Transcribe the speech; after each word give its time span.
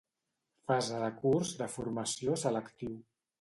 Fase 0.71 0.95
de 1.03 1.09
curs 1.17 1.51
de 1.61 1.67
formació 1.75 2.39
selectiu. 2.47 2.99